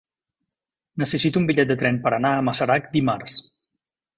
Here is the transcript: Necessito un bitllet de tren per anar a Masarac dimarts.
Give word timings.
Necessito 1.03 1.41
un 1.43 1.45
bitllet 1.51 1.69
de 1.73 1.77
tren 1.83 1.99
per 2.07 2.15
anar 2.19 2.33
a 2.39 2.43
Masarac 2.49 2.89
dimarts. 2.99 3.37